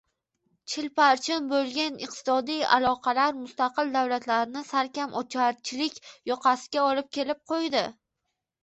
[0.73, 7.89] —chilparchin bo‘lgan iqtisodiy aloqalar mustaqil davlatlarni salkam ocharchilik yoqasiga olib kelib qo‘ydi.